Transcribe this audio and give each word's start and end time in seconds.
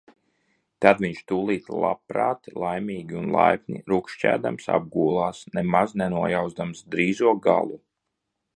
Tad 0.83 1.01
viņš 1.03 1.19
tūlīt 1.31 1.67
labprāt 1.83 2.49
laimīgi 2.63 3.19
un 3.19 3.29
laipni 3.35 3.83
rukšķēdams 3.93 4.67
apgūlās, 4.79 5.43
nemaz 5.59 5.97
nenojauzdams 6.03 6.85
drīzo 6.97 7.35
galu. 7.49 7.79